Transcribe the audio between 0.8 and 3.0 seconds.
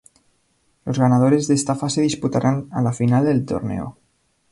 Los ganadores de esta fase disputarán a la